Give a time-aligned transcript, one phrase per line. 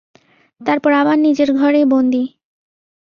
[0.61, 2.23] তারপর আবার নিজের ঘরেই বন্দি।